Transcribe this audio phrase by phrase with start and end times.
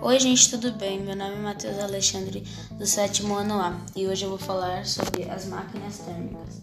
[0.00, 1.00] Oi, gente, tudo bem?
[1.00, 5.24] Meu nome é Matheus Alexandre, do sétimo ano A, e hoje eu vou falar sobre
[5.28, 6.62] as máquinas térmicas.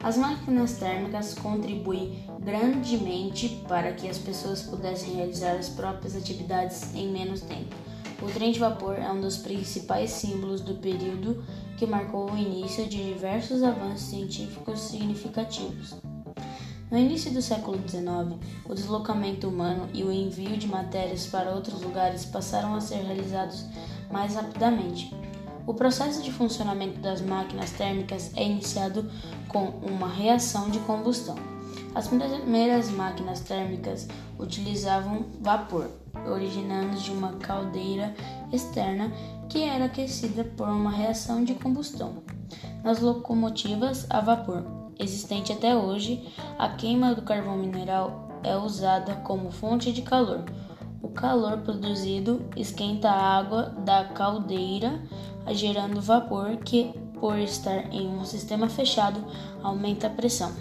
[0.00, 7.10] As máquinas térmicas contribuem grandemente para que as pessoas pudessem realizar as próprias atividades em
[7.10, 7.74] menos tempo.
[8.22, 11.44] O trem de vapor é um dos principais símbolos do período
[11.76, 15.96] que marcou o início de diversos avanços científicos significativos.
[16.88, 21.82] No início do século XIX, o deslocamento humano e o envio de matérias para outros
[21.82, 23.64] lugares passaram a ser realizados
[24.08, 25.12] mais rapidamente.
[25.66, 29.10] O processo de funcionamento das máquinas térmicas é iniciado
[29.48, 31.34] com uma reação de combustão.
[31.92, 34.06] As primeiras máquinas térmicas
[34.38, 35.90] utilizavam vapor,
[36.30, 38.14] originando de uma caldeira
[38.52, 39.10] externa
[39.48, 42.22] que era aquecida por uma reação de combustão.
[42.84, 46.26] Nas locomotivas a vapor, existente até hoje,
[46.58, 50.44] a queima do carvão mineral é usada como fonte de calor.
[51.02, 55.00] O calor produzido esquenta a água da caldeira,
[55.52, 59.24] gerando vapor que, por estar em um sistema fechado,
[59.62, 60.52] aumenta a pressão.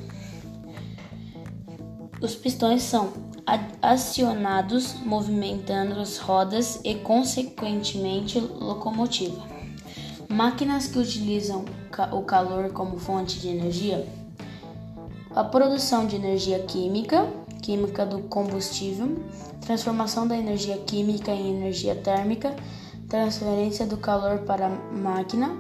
[2.21, 3.13] Os pistões são
[3.81, 9.43] acionados, movimentando as rodas e, consequentemente, locomotiva.
[10.27, 11.65] Máquinas que utilizam
[12.11, 14.05] o calor como fonte de energia
[15.36, 17.28] a produção de energia química,
[17.61, 19.17] química do combustível,
[19.59, 22.55] transformação da energia química em energia térmica,
[23.09, 25.58] transferência do calor para a máquina,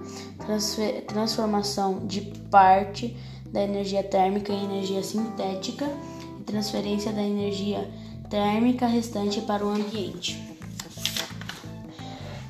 [1.07, 3.15] transformação de parte
[3.51, 5.85] da energia térmica em energia sintética
[6.39, 7.89] e transferência da energia
[8.29, 10.54] térmica restante para o ambiente.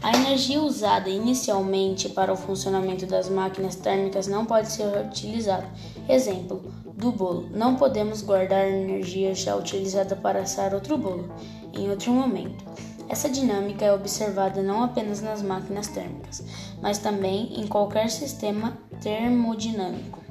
[0.05, 5.67] A energia usada inicialmente para o funcionamento das máquinas térmicas não pode ser utilizada.
[6.07, 7.49] Exemplo do bolo.
[7.51, 11.33] Não podemos guardar energia já utilizada para assar outro bolo
[11.73, 12.63] em outro momento.
[13.09, 16.43] Essa dinâmica é observada não apenas nas máquinas térmicas,
[16.83, 20.23] mas também em qualquer sistema termodinâmico.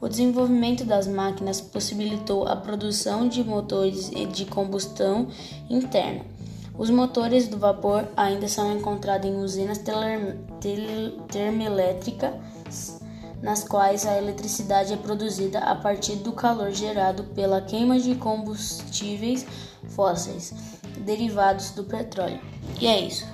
[0.00, 5.28] O desenvolvimento das máquinas possibilitou a produção de motores de combustão
[5.70, 6.33] interna
[6.76, 9.80] os motores do vapor ainda são encontrados em usinas
[11.28, 13.00] termoelétricas,
[13.40, 19.46] nas quais a eletricidade é produzida a partir do calor gerado pela queima de combustíveis
[19.90, 20.52] fósseis
[20.98, 22.40] derivados do petróleo.
[22.80, 23.26] E é isso.